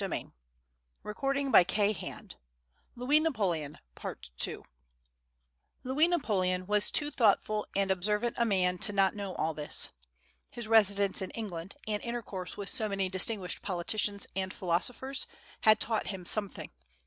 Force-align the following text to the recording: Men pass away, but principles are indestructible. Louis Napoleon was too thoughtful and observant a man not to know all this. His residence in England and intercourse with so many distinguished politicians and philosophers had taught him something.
Men 0.01 0.09
pass 0.09 0.13
away, 0.13 0.25
but 1.03 1.17
principles 1.19 1.83
are 1.83 1.85
indestructible. 2.97 4.65
Louis 5.83 6.07
Napoleon 6.09 6.65
was 6.65 6.89
too 6.89 7.11
thoughtful 7.11 7.67
and 7.75 7.91
observant 7.91 8.35
a 8.39 8.43
man 8.45 8.79
not 8.93 9.11
to 9.11 9.15
know 9.15 9.35
all 9.35 9.53
this. 9.53 9.91
His 10.49 10.67
residence 10.67 11.21
in 11.21 11.29
England 11.29 11.75
and 11.87 12.01
intercourse 12.01 12.57
with 12.57 12.69
so 12.69 12.89
many 12.89 13.09
distinguished 13.09 13.61
politicians 13.61 14.25
and 14.35 14.51
philosophers 14.51 15.27
had 15.59 15.79
taught 15.79 16.07
him 16.07 16.25
something. 16.25 16.71